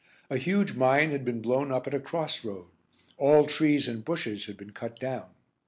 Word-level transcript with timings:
A 0.31 0.37
huge 0.37 0.73
mine 0.73 1.11
had 1.11 1.23
been 1.23 1.43
blown 1.43 1.71
up 1.71 1.85
at 1.85 1.93
a 1.93 1.99
cross 1.99 2.43
road; 2.43 2.65
all 3.19 3.45
trees 3.45 3.87
and 3.87 4.03
bushes 4.03 4.47
had 4.47 4.57
been 4.57 4.71
cut 4.71 4.97
down. 4.99 5.29